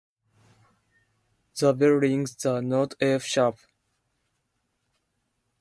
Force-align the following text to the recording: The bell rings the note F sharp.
The 1.59 1.73
bell 1.73 1.89
rings 1.91 2.35
the 2.35 2.59
note 2.59 2.95
F 2.99 3.21
sharp. 3.21 3.59